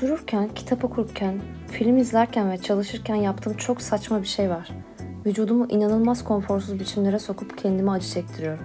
Otururken, 0.00 0.48
kitap 0.54 0.84
okurken, 0.84 1.40
film 1.68 1.96
izlerken 1.96 2.50
ve 2.50 2.58
çalışırken 2.58 3.14
yaptığım 3.14 3.56
çok 3.56 3.82
saçma 3.82 4.22
bir 4.22 4.26
şey 4.26 4.50
var. 4.50 4.68
Vücudumu 5.26 5.66
inanılmaz 5.68 6.24
konforsuz 6.24 6.80
biçimlere 6.80 7.18
sokup 7.18 7.58
kendime 7.58 7.90
acı 7.90 8.08
çektiriyorum. 8.08 8.64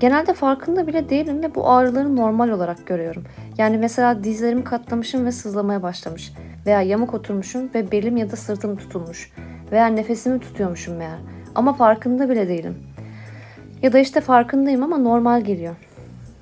Genelde 0.00 0.34
farkında 0.34 0.86
bile 0.86 1.08
değilim 1.08 1.42
ve 1.42 1.54
bu 1.54 1.70
ağrıları 1.70 2.16
normal 2.16 2.48
olarak 2.48 2.86
görüyorum. 2.86 3.24
Yani 3.58 3.78
mesela 3.78 4.24
dizlerimi 4.24 4.64
katlamışım 4.64 5.26
ve 5.26 5.32
sızlamaya 5.32 5.82
başlamış. 5.82 6.32
Veya 6.66 6.82
yamuk 6.82 7.14
oturmuşum 7.14 7.70
ve 7.74 7.92
belim 7.92 8.16
ya 8.16 8.30
da 8.30 8.36
sırtım 8.36 8.76
tutulmuş. 8.76 9.32
Veya 9.72 9.86
nefesimi 9.86 10.38
tutuyormuşum 10.38 10.96
meğer. 10.96 11.18
Ama 11.54 11.72
farkında 11.72 12.28
bile 12.28 12.48
değilim. 12.48 12.78
Ya 13.82 13.92
da 13.92 13.98
işte 13.98 14.20
farkındayım 14.20 14.82
ama 14.82 14.98
normal 14.98 15.40
geliyor. 15.40 15.76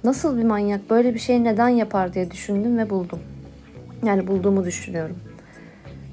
Nasıl 0.04 0.38
bir 0.38 0.44
manyak 0.44 0.90
böyle 0.90 1.14
bir 1.14 1.18
şey 1.18 1.44
neden 1.44 1.68
yapar 1.68 2.14
diye 2.14 2.30
düşündüm 2.30 2.78
ve 2.78 2.90
buldum. 2.90 3.18
Yani 4.04 4.26
bulduğumu 4.26 4.64
düşünüyorum. 4.64 5.16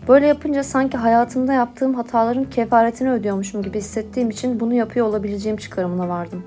Böyle 0.07 0.27
yapınca 0.27 0.63
sanki 0.63 0.97
hayatımda 0.97 1.53
yaptığım 1.53 1.93
hataların 1.93 2.43
kefaretini 2.43 3.11
ödüyormuşum 3.11 3.63
gibi 3.63 3.77
hissettiğim 3.77 4.29
için 4.29 4.59
bunu 4.59 4.73
yapıyor 4.73 5.05
olabileceğim 5.05 5.57
çıkarımına 5.57 6.09
vardım. 6.09 6.43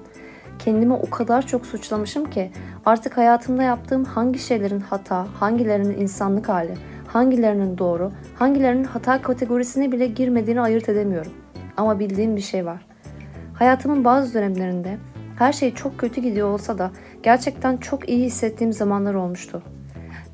Kendimi 0.58 0.92
o 0.92 1.10
kadar 1.10 1.46
çok 1.46 1.66
suçlamışım 1.66 2.30
ki 2.30 2.50
artık 2.86 3.16
hayatımda 3.16 3.62
yaptığım 3.62 4.04
hangi 4.04 4.38
şeylerin 4.38 4.80
hata, 4.80 5.26
hangilerinin 5.40 6.00
insanlık 6.00 6.48
hali, 6.48 6.74
hangilerinin 7.06 7.78
doğru, 7.78 8.12
hangilerinin 8.38 8.84
hata 8.84 9.22
kategorisine 9.22 9.92
bile 9.92 10.06
girmediğini 10.06 10.60
ayırt 10.60 10.88
edemiyorum. 10.88 11.32
Ama 11.76 11.98
bildiğim 11.98 12.36
bir 12.36 12.40
şey 12.40 12.66
var. 12.66 12.86
Hayatımın 13.54 14.04
bazı 14.04 14.34
dönemlerinde 14.34 14.98
her 15.38 15.52
şey 15.52 15.74
çok 15.74 15.98
kötü 15.98 16.20
gidiyor 16.20 16.48
olsa 16.48 16.78
da 16.78 16.90
gerçekten 17.22 17.76
çok 17.76 18.08
iyi 18.08 18.24
hissettiğim 18.24 18.72
zamanlar 18.72 19.14
olmuştu. 19.14 19.62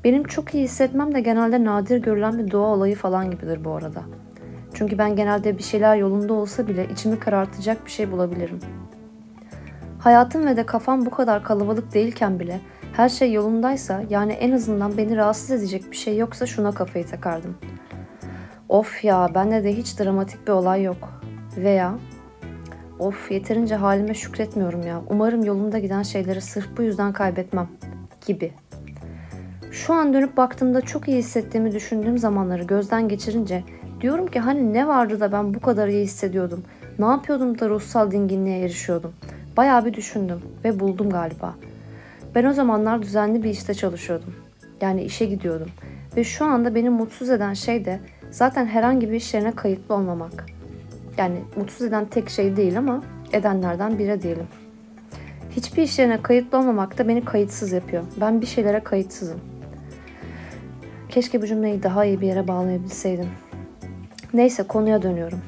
Benim 0.03 0.23
çok 0.23 0.53
iyi 0.53 0.63
hissetmem 0.63 1.15
de 1.15 1.21
genelde 1.21 1.63
nadir 1.63 1.97
görülen 1.97 2.39
bir 2.39 2.51
doğa 2.51 2.67
olayı 2.67 2.95
falan 2.95 3.31
gibidir 3.31 3.65
bu 3.65 3.71
arada. 3.71 4.01
Çünkü 4.73 4.97
ben 4.97 5.15
genelde 5.15 5.57
bir 5.57 5.63
şeyler 5.63 5.95
yolunda 5.95 6.33
olsa 6.33 6.67
bile 6.67 6.87
içimi 6.89 7.19
karartacak 7.19 7.85
bir 7.85 7.91
şey 7.91 8.11
bulabilirim. 8.11 8.59
Hayatım 9.99 10.45
ve 10.45 10.57
de 10.57 10.65
kafam 10.65 11.05
bu 11.05 11.09
kadar 11.09 11.43
kalabalık 11.43 11.93
değilken 11.93 12.39
bile 12.39 12.59
her 12.93 13.09
şey 13.09 13.33
yolundaysa 13.33 14.03
yani 14.09 14.31
en 14.33 14.51
azından 14.51 14.97
beni 14.97 15.17
rahatsız 15.17 15.51
edecek 15.51 15.91
bir 15.91 15.95
şey 15.95 16.17
yoksa 16.17 16.45
şuna 16.45 16.71
kafayı 16.71 17.07
takardım. 17.07 17.57
Of 18.69 19.03
ya 19.03 19.29
bende 19.35 19.63
de 19.63 19.77
hiç 19.77 19.99
dramatik 19.99 20.47
bir 20.47 20.51
olay 20.51 20.83
yok. 20.83 21.21
Veya 21.57 21.95
of 22.99 23.31
yeterince 23.31 23.75
halime 23.75 24.13
şükretmiyorum 24.13 24.81
ya 24.87 25.01
umarım 25.09 25.43
yolunda 25.43 25.79
giden 25.79 26.03
şeyleri 26.03 26.41
sırf 26.41 26.77
bu 26.77 26.83
yüzden 26.83 27.13
kaybetmem 27.13 27.67
gibi. 28.25 28.53
Şu 29.73 29.93
an 29.93 30.13
dönüp 30.13 30.37
baktığımda 30.37 30.81
çok 30.81 31.07
iyi 31.07 31.17
hissettiğimi 31.17 31.71
düşündüğüm 31.71 32.17
zamanları 32.17 32.63
gözden 32.63 33.07
geçirince 33.07 33.63
diyorum 34.01 34.27
ki 34.27 34.39
hani 34.39 34.73
ne 34.73 34.87
vardı 34.87 35.19
da 35.19 35.31
ben 35.31 35.53
bu 35.53 35.59
kadar 35.59 35.87
iyi 35.87 36.03
hissediyordum. 36.03 36.63
Ne 36.99 37.05
yapıyordum 37.05 37.59
da 37.59 37.69
ruhsal 37.69 38.11
dinginliğe 38.11 38.59
erişiyordum. 38.59 39.13
Bayağı 39.57 39.85
bir 39.85 39.93
düşündüm 39.93 40.41
ve 40.63 40.79
buldum 40.79 41.09
galiba. 41.09 41.55
Ben 42.35 42.45
o 42.45 42.53
zamanlar 42.53 43.01
düzenli 43.01 43.43
bir 43.43 43.49
işte 43.49 43.73
çalışıyordum. 43.73 44.35
Yani 44.81 45.03
işe 45.03 45.25
gidiyordum. 45.25 45.69
Ve 46.17 46.23
şu 46.23 46.45
anda 46.45 46.75
beni 46.75 46.89
mutsuz 46.89 47.29
eden 47.29 47.53
şey 47.53 47.85
de 47.85 47.99
zaten 48.31 48.65
herhangi 48.65 49.09
bir 49.09 49.15
iş 49.15 49.33
yerine 49.33 49.51
kayıtlı 49.51 49.95
olmamak. 49.95 50.45
Yani 51.17 51.37
mutsuz 51.55 51.81
eden 51.81 52.05
tek 52.05 52.29
şey 52.29 52.55
değil 52.55 52.77
ama 52.77 53.03
edenlerden 53.31 53.99
biri 53.99 54.21
diyelim. 54.21 54.47
Hiçbir 55.51 55.83
iş 55.83 55.99
yerine 55.99 56.21
kayıtlı 56.21 56.57
olmamak 56.57 56.97
da 56.97 57.07
beni 57.07 57.25
kayıtsız 57.25 57.71
yapıyor. 57.71 58.03
Ben 58.21 58.41
bir 58.41 58.45
şeylere 58.45 58.79
kayıtsızım. 58.79 59.52
Keşke 61.13 61.41
bu 61.41 61.47
cümleyi 61.47 61.83
daha 61.83 62.05
iyi 62.05 62.21
bir 62.21 62.27
yere 62.27 62.47
bağlayabilseydim. 62.47 63.29
Neyse 64.33 64.63
konuya 64.63 65.01
dönüyorum. 65.01 65.41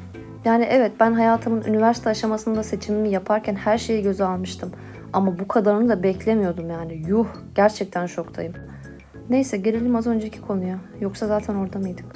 Yani 0.45 0.67
evet 0.69 0.91
ben 0.99 1.13
hayatımın 1.13 1.63
üniversite 1.63 2.09
aşamasında 2.09 2.63
seçimimi 2.63 3.09
yaparken 3.09 3.55
her 3.55 3.77
şeyi 3.77 4.03
göze 4.03 4.23
almıştım. 4.23 4.71
Ama 5.13 5.39
bu 5.39 5.47
kadarını 5.47 5.89
da 5.89 6.03
beklemiyordum 6.03 6.69
yani. 6.69 7.03
Yuh 7.07 7.27
gerçekten 7.55 8.05
şoktayım. 8.05 8.53
Neyse 9.29 9.57
gelelim 9.57 9.95
az 9.95 10.07
önceki 10.07 10.41
konuya. 10.41 10.77
Yoksa 10.99 11.27
zaten 11.27 11.55
orada 11.55 11.79
mıydık? 11.79 12.15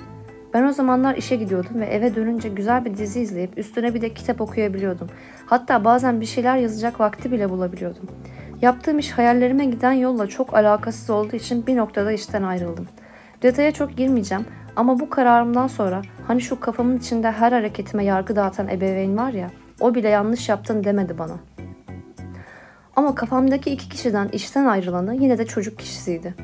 Ben 0.53 0.63
o 0.63 0.71
zamanlar 0.71 1.15
işe 1.15 1.35
gidiyordum 1.35 1.81
ve 1.81 1.85
eve 1.85 2.15
dönünce 2.15 2.49
güzel 2.49 2.85
bir 2.85 2.97
dizi 2.97 3.21
izleyip 3.21 3.57
üstüne 3.57 3.93
bir 3.93 4.01
de 4.01 4.13
kitap 4.13 4.41
okuyabiliyordum. 4.41 5.07
Hatta 5.45 5.85
bazen 5.85 6.21
bir 6.21 6.25
şeyler 6.25 6.57
yazacak 6.57 6.99
vakti 6.99 7.31
bile 7.31 7.49
bulabiliyordum. 7.49 8.09
Yaptığım 8.61 8.99
iş 8.99 9.11
hayallerime 9.11 9.65
giden 9.65 9.91
yolla 9.91 10.27
çok 10.27 10.53
alakasız 10.53 11.09
olduğu 11.09 11.35
için 11.35 11.67
bir 11.67 11.75
noktada 11.75 12.11
işten 12.11 12.43
ayrıldım. 12.43 12.87
Detaya 13.41 13.71
çok 13.71 13.97
girmeyeceğim 13.97 14.45
ama 14.75 14.99
bu 14.99 15.09
kararımdan 15.09 15.67
sonra 15.67 16.01
hani 16.27 16.41
şu 16.41 16.59
kafamın 16.59 16.97
içinde 16.97 17.31
her 17.31 17.51
hareketime 17.51 18.03
yargı 18.03 18.35
dağıtan 18.35 18.67
ebeveyn 18.67 19.17
var 19.17 19.33
ya 19.33 19.51
o 19.79 19.95
bile 19.95 20.09
yanlış 20.09 20.49
yaptın 20.49 20.83
demedi 20.83 21.17
bana. 21.17 21.39
Ama 22.95 23.15
kafamdaki 23.15 23.71
iki 23.71 23.89
kişiden 23.89 24.27
işten 24.27 24.65
ayrılanı 24.65 25.15
yine 25.15 25.37
de 25.37 25.45
çocuk 25.45 25.79
kişisiydi. 25.79 26.35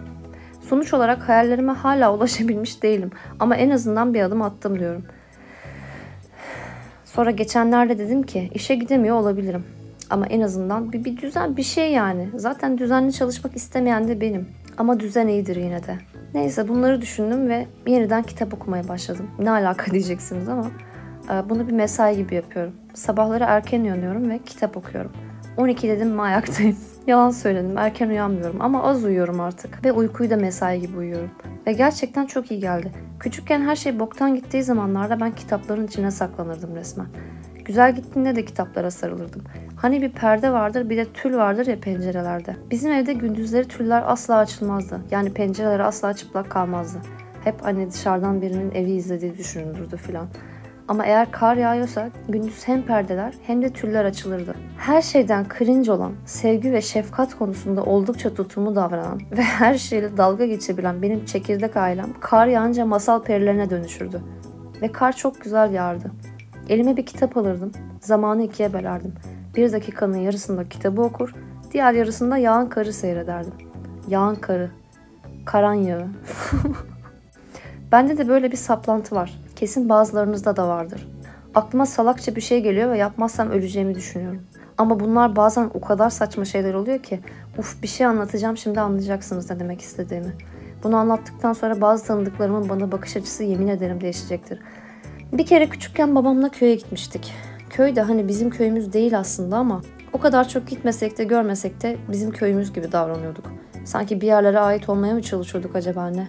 Sonuç 0.70 0.94
olarak 0.94 1.30
hayallerime 1.30 1.72
hala 1.72 2.14
ulaşabilmiş 2.14 2.84
değilim 2.84 3.12
ama 3.40 3.56
en 3.56 3.70
azından 3.70 4.14
bir 4.14 4.22
adım 4.22 4.42
attım 4.42 4.80
diyorum. 4.80 5.06
Sonra 7.06 7.32
geçenlerde 7.32 7.98
dedim 7.98 8.24
ki 8.24 8.50
işe 8.54 8.76
gidemiyor 8.76 9.16
olabilirim. 9.16 9.64
Ama 10.10 10.28
en 10.28 10.42
azından 10.42 10.94
bir, 10.94 11.06
bir 11.06 11.18
düzen 11.18 11.58
bir 11.58 11.64
şey 11.64 11.92
yani. 11.92 12.30
Zaten 12.36 12.78
düzenli 12.78 13.14
çalışmak 13.14 13.56
istemeyen 13.56 14.08
de 14.08 14.22
benim. 14.22 14.48
Ama 14.78 15.00
düzen 15.00 15.28
iyidir 15.28 15.56
yine 15.56 15.84
de. 15.84 15.98
Neyse 16.34 16.68
bunları 16.68 17.02
düşündüm 17.02 17.50
ve 17.50 17.68
yeniden 17.88 18.24
kitap 18.24 18.54
okumaya 18.54 18.88
başladım. 18.88 19.30
Ne 19.40 19.52
alaka 19.52 19.86
diyeceksiniz 19.92 20.50
ama 20.50 20.72
e, 21.32 21.50
bunu 21.50 21.68
bir 21.68 21.74
mesai 21.74 22.18
gibi 22.18 22.36
yapıyorum. 22.36 22.74
Sabahları 22.94 23.44
erken 23.44 23.82
uyanıyorum 23.82 24.30
ve 24.30 24.40
kitap 24.40 24.78
okuyorum. 24.78 25.12
12 25.58 25.88
dedim 25.90 26.10
mi 26.10 26.22
ayaktayım. 26.22 26.78
Yalan 27.08 27.30
söyledim 27.30 27.78
erken 27.78 28.10
uyanmıyorum 28.10 28.62
ama 28.62 28.84
az 28.84 29.04
uyuyorum 29.04 29.40
artık. 29.40 29.86
Ve 29.86 29.92
uykuyu 29.92 30.30
da 30.30 30.36
mesai 30.38 30.82
gibi 30.82 30.98
uyuyorum. 30.98 31.32
Ve 31.68 31.74
gerçekten 31.74 32.26
çok 32.26 32.52
iyi 32.52 32.60
geldi. 32.60 32.92
Küçükken 33.20 33.62
her 33.62 33.76
şey 33.76 34.00
boktan 34.00 34.36
gittiği 34.36 34.64
zamanlarda 34.64 35.20
ben 35.20 35.32
kitapların 35.32 35.88
içine 35.88 36.12
saklanırdım 36.12 36.76
resmen. 36.76 37.08
Güzel 37.66 37.96
gittiğinde 37.96 38.36
de 38.36 38.46
kitaplara 38.46 38.92
sarılırdım. 38.92 39.42
Hani 39.76 40.02
bir 40.02 40.12
perde 40.12 40.52
vardır 40.52 40.90
bir 40.90 40.98
de 40.98 41.06
tül 41.06 41.36
vardır 41.36 41.68
ya 41.68 41.80
pencerelerde. 41.80 42.56
Bizim 42.72 42.92
evde 42.92 43.14
gündüzleri 43.14 43.68
tüller 43.68 44.04
asla 44.06 44.38
açılmazdı. 44.38 45.02
Yani 45.12 45.34
pencereler 45.34 45.80
asla 45.80 46.14
çıplak 46.14 46.52
kalmazdı. 46.52 47.00
Hep 47.44 47.56
hani 47.62 47.92
dışarıdan 47.92 48.42
birinin 48.42 48.72
evi 48.72 48.92
izlediği 48.92 49.38
düşünülürdü 49.38 49.98
filan. 49.98 50.28
Ama 50.88 51.06
eğer 51.06 51.32
kar 51.32 51.56
yağıyorsa 51.56 52.10
gündüz 52.30 52.68
hem 52.68 52.82
perdeler 52.82 53.34
hem 53.44 53.62
de 53.62 53.70
tüller 53.70 54.06
açılırdı. 54.06 54.56
Her 54.78 55.02
şeyden 55.02 55.46
cringe 55.60 55.92
olan, 55.92 56.14
sevgi 56.26 56.72
ve 56.72 56.82
şefkat 56.82 57.38
konusunda 57.38 57.84
oldukça 57.84 58.34
tutumlu 58.34 58.76
davranan 58.76 59.22
ve 59.32 59.42
her 59.42 59.78
şeyle 59.78 60.18
dalga 60.18 60.46
geçebilen 60.46 61.02
benim 61.02 61.26
çekirdek 61.26 61.78
ailem 61.78 62.10
kar 62.20 62.48
yağınca 62.48 62.86
masal 62.86 63.24
perilerine 63.24 63.70
dönüşürdü. 63.70 64.22
Ve 64.82 64.92
kar 64.92 65.16
çok 65.16 65.42
güzel 65.42 65.74
yağardı. 65.74 66.12
Elime 66.70 66.98
bir 66.98 67.06
kitap 67.06 67.38
alırdım, 67.38 67.72
zamanı 68.02 68.44
ikiye 68.44 68.74
bölerdim. 68.74 69.14
Bir 69.56 69.72
dakikanın 69.72 70.18
yarısında 70.18 70.64
kitabı 70.64 71.02
okur, 71.02 71.34
diğer 71.72 71.94
yarısında 71.94 72.38
yağan 72.38 72.70
karı 72.70 72.94
seyrederdim. 72.94 73.54
Yağan 74.08 74.36
karı, 74.36 74.72
karan 75.46 75.74
yağı. 75.74 76.08
Bende 77.92 78.18
de 78.18 78.28
böyle 78.28 78.52
bir 78.52 78.58
saplantı 78.58 79.16
var. 79.16 79.42
Kesin 79.56 79.90
bazılarınızda 79.90 80.56
da 80.56 80.68
vardır. 80.68 81.08
Aklıma 81.56 81.86
salakça 81.86 82.36
bir 82.36 82.42
şey 82.42 82.62
geliyor 82.62 82.92
ve 82.92 82.98
yapmazsam 82.98 83.52
öleceğimi 83.52 83.96
düşünüyorum. 83.96 84.42
Ama 84.78 85.00
bunlar 85.00 85.36
bazen 85.36 85.72
o 85.74 85.82
kadar 85.82 86.10
saçma 86.10 86.46
şeyler 86.46 86.74
oluyor 86.74 87.00
ki 87.00 87.20
uf 87.58 87.84
bir 87.84 87.88
şey 87.88 88.06
anlatacağım 88.06 88.58
şimdi 88.58 88.80
anlayacaksınız 88.80 89.50
ne 89.50 89.60
demek 89.60 89.82
istediğimi. 89.82 90.34
Bunu 90.84 90.96
anlattıktan 90.96 91.54
sonra 91.54 91.82
bazı 91.82 92.06
tanıdıklarımın 92.06 92.70
bana 92.70 92.92
bakış 92.92 93.18
açısı 93.18 93.44
yemin 93.44 93.68
ederim 93.68 94.02
değişecektir. 94.02 94.60
Bir 95.38 95.46
kere 95.46 95.70
küçükken 95.70 96.16
babamla 96.16 96.50
köye 96.50 96.76
gitmiştik. 96.76 97.34
Köy 97.70 97.96
de 97.96 98.02
hani 98.02 98.28
bizim 98.28 98.50
köyümüz 98.50 98.94
değil 98.94 99.20
aslında 99.20 99.58
ama 99.58 99.82
o 100.14 100.18
kadar 100.18 100.50
çok 100.50 100.68
gitmesek 100.68 101.18
de 101.18 101.24
görmesek 101.24 101.82
de 101.82 101.98
bizim 102.12 102.32
köyümüz 102.32 102.74
gibi 102.74 102.92
davranıyorduk. 102.92 103.52
Sanki 103.86 104.22
bir 104.22 104.28
yerlere 104.28 104.60
ait 104.60 104.90
olmaya 104.90 105.14
mı 105.14 105.22
çalışıyorduk 105.22 105.76
acaba 105.76 106.08
ne? 106.08 106.28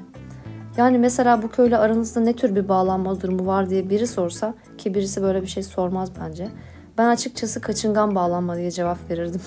Yani 0.76 0.99
mesela 0.99 1.43
bu 1.43 1.50
köyle 1.50 1.79
aranızda 1.79 2.20
ne 2.20 2.32
tür 2.32 2.55
bir 2.55 2.69
bağlanma 2.69 3.20
durumu 3.20 3.47
var 3.47 3.70
diye 3.70 3.91
biri 3.91 4.06
sorsa 4.06 4.55
ki 4.79 4.94
birisi 4.94 5.23
böyle 5.23 5.43
bir 5.43 5.47
şey 5.47 5.62
sormaz 5.62 6.11
bence. 6.20 6.49
Ben 6.99 7.09
açıkçası 7.09 7.61
kaçıngan 7.61 8.14
bağlanma 8.14 8.56
diye 8.56 8.70
cevap 8.70 9.11
verirdim. 9.11 9.41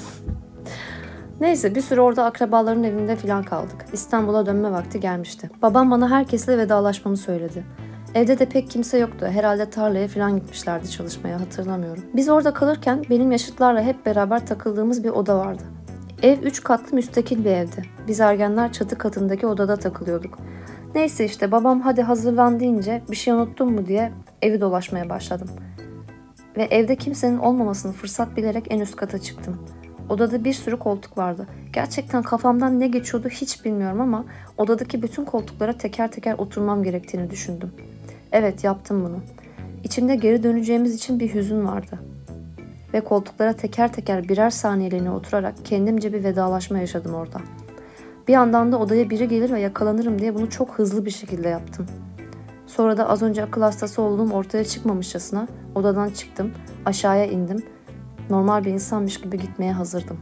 Neyse 1.40 1.76
bir 1.76 1.82
süre 1.82 2.02
orada 2.02 2.26
akrabaların 2.26 2.84
evinde 2.84 3.16
filan 3.16 3.44
kaldık. 3.44 3.86
İstanbul'a 3.94 4.46
dönme 4.46 4.72
vakti 4.72 5.00
gelmişti. 5.00 5.50
Babam 5.62 5.92
bana 5.92 6.10
herkesle 6.10 6.58
vedalaşmamı 6.58 7.18
söyledi. 7.18 7.64
Evde 8.16 8.40
de 8.40 8.46
pek 8.46 8.70
kimse 8.70 8.98
yoktu. 8.98 9.28
Herhalde 9.32 9.70
tarlaya 9.70 10.08
falan 10.08 10.36
gitmişlerdi 10.36 10.90
çalışmaya 10.90 11.42
hatırlamıyorum. 11.42 12.04
Biz 12.14 12.30
orada 12.30 12.54
kalırken 12.54 13.06
benim 13.10 13.32
yaşıtlarla 13.32 13.82
hep 13.82 14.06
beraber 14.06 14.46
takıldığımız 14.46 15.04
bir 15.04 15.10
oda 15.10 15.38
vardı. 15.38 15.64
Ev 16.24 16.38
üç 16.40 16.64
katlı 16.64 16.96
müstakil 16.96 17.46
bir 17.46 17.52
evdi. 17.52 17.86
Biz 18.08 18.20
ergenler 18.20 18.72
çatı 18.72 18.98
katındaki 18.98 19.48
odada 19.48 19.76
takılıyorduk. 19.76 20.40
Neyse 20.96 21.26
işte 21.26 21.52
babam 21.52 21.82
hadi 21.82 22.02
hazırlan 22.02 22.60
deyince 22.60 23.02
bir 23.12 23.16
şey 23.16 23.34
unuttun 23.34 23.72
mu 23.74 23.86
diye 23.86 24.12
evi 24.42 24.62
dolaşmaya 24.62 25.10
başladım. 25.10 25.50
Ve 26.58 26.64
evde 26.64 26.96
kimsenin 26.96 27.38
olmamasını 27.38 27.92
fırsat 27.92 28.38
bilerek 28.38 28.66
en 28.70 28.80
üst 28.80 28.96
kata 28.96 29.20
çıktım. 29.20 29.58
Odada 30.10 30.44
bir 30.44 30.54
sürü 30.54 30.80
koltuk 30.80 31.18
vardı. 31.18 31.48
Gerçekten 31.74 32.24
kafamdan 32.24 32.80
ne 32.80 32.88
geçiyordu 32.88 33.30
hiç 33.30 33.66
bilmiyorum 33.66 34.02
ama 34.02 34.26
odadaki 34.58 35.02
bütün 35.02 35.26
koltuklara 35.26 35.74
teker 35.74 36.12
teker 36.12 36.36
oturmam 36.38 36.84
gerektiğini 36.84 37.30
düşündüm. 37.30 37.72
Evet 38.32 38.64
yaptım 38.64 39.06
bunu. 39.06 39.20
İçimde 39.84 40.16
geri 40.16 40.44
döneceğimiz 40.44 40.96
için 40.96 41.20
bir 41.20 41.34
hüzün 41.34 41.66
vardı. 41.66 42.00
Ve 42.94 43.02
koltuklara 43.02 43.54
teker 43.54 43.94
teker 43.94 44.30
birer 44.30 44.50
saniyeliğine 44.50 45.12
oturarak 45.12 45.56
kendimce 45.66 46.14
bir 46.14 46.24
vedalaşma 46.24 46.80
yaşadım 46.80 47.14
orada. 47.14 47.42
Bir 48.28 48.34
yandan 48.34 48.72
da 48.72 48.80
odaya 48.80 49.10
biri 49.10 49.28
gelir 49.28 49.52
ve 49.52 49.60
yakalanırım 49.60 50.20
diye 50.20 50.36
bunu 50.36 50.50
çok 50.50 50.72
hızlı 50.72 51.06
bir 51.06 51.12
şekilde 51.12 51.50
yaptım. 51.50 51.86
Sonra 52.68 52.98
da 52.98 53.10
az 53.10 53.22
önce 53.22 53.44
akıl 53.44 53.62
hastası 53.62 54.02
olduğum 54.02 54.32
ortaya 54.32 54.64
çıkmamışçasına 54.64 55.48
odadan 55.76 56.10
çıktım, 56.10 56.52
aşağıya 56.86 57.26
indim. 57.26 57.64
Normal 58.30 58.66
bir 58.66 58.72
insanmış 58.72 59.22
gibi 59.22 59.40
gitmeye 59.40 59.74
hazırdım. 59.74 60.18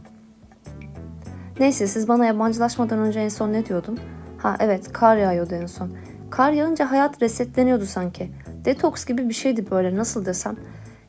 Neyse 1.59 1.88
siz 1.88 2.07
bana 2.07 2.25
yabancılaşmadan 2.25 3.00
önce 3.00 3.19
en 3.19 3.30
son 3.30 3.54
ne 3.54 3.65
diyordum? 3.65 3.98
Ha 4.38 4.56
evet 4.59 4.94
kar 4.94 5.18
yağıyordu 5.18 5.56
en 5.56 5.65
son. 5.65 5.92
Kar 6.29 6.51
yağınca 6.51 6.91
hayat 6.91 7.21
resetleniyordu 7.21 7.85
sanki. 7.85 8.31
Detoks 8.65 9.06
gibi 9.06 9.29
bir 9.29 9.33
şeydi 9.33 9.71
böyle 9.71 9.97
nasıl 9.97 10.25
desem. 10.25 10.56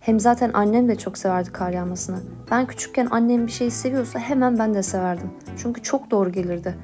Hem 0.00 0.20
zaten 0.20 0.50
annem 0.54 0.88
de 0.88 0.96
çok 0.96 1.18
severdi 1.18 1.52
kar 1.52 1.70
yağmasını. 1.70 2.20
Ben 2.50 2.66
küçükken 2.66 3.08
annem 3.10 3.46
bir 3.46 3.52
şeyi 3.52 3.70
seviyorsa 3.70 4.18
hemen 4.18 4.58
ben 4.58 4.74
de 4.74 4.82
severdim. 4.82 5.30
Çünkü 5.56 5.82
çok 5.82 6.10
doğru 6.10 6.32
gelirdi. 6.32 6.74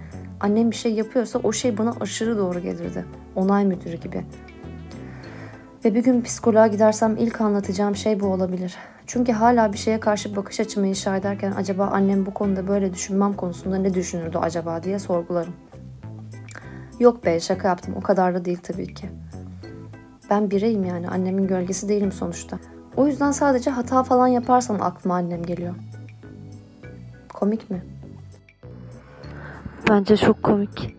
Annem 0.40 0.70
bir 0.70 0.76
şey 0.76 0.94
yapıyorsa 0.94 1.38
o 1.38 1.52
şey 1.52 1.78
bana 1.78 1.94
aşırı 2.00 2.38
doğru 2.38 2.60
gelirdi. 2.60 3.04
Onay 3.36 3.64
müdürü 3.64 3.96
gibi. 3.96 4.24
Ve 5.84 5.94
bir 5.94 6.04
gün 6.04 6.22
psikoloğa 6.22 6.66
gidersem 6.66 7.16
ilk 7.16 7.40
anlatacağım 7.40 7.96
şey 7.96 8.20
bu 8.20 8.26
olabilir. 8.26 8.76
Çünkü 9.06 9.32
hala 9.32 9.72
bir 9.72 9.78
şeye 9.78 10.00
karşı 10.00 10.36
bakış 10.36 10.60
açımı 10.60 10.86
inşa 10.86 11.16
ederken 11.16 11.52
acaba 11.52 11.86
annem 11.86 12.26
bu 12.26 12.34
konuda 12.34 12.68
böyle 12.68 12.94
düşünmem 12.94 13.34
konusunda 13.34 13.76
ne 13.76 13.94
düşünürdü 13.94 14.38
acaba 14.38 14.82
diye 14.82 14.98
sorgularım. 14.98 15.54
Yok 17.00 17.24
be 17.24 17.40
şaka 17.40 17.68
yaptım 17.68 17.94
o 17.96 18.00
kadar 18.00 18.34
da 18.34 18.44
değil 18.44 18.58
tabii 18.62 18.94
ki. 18.94 19.10
Ben 20.30 20.50
bireyim 20.50 20.84
yani 20.84 21.08
annemin 21.08 21.46
gölgesi 21.46 21.88
değilim 21.88 22.12
sonuçta. 22.12 22.58
O 22.96 23.06
yüzden 23.06 23.30
sadece 23.30 23.70
hata 23.70 24.02
falan 24.02 24.26
yaparsam 24.26 24.82
aklıma 24.82 25.14
annem 25.14 25.42
geliyor. 25.42 25.74
Komik 27.34 27.70
mi? 27.70 27.84
Bence 29.90 30.16
çok 30.16 30.42
komik. 30.42 30.96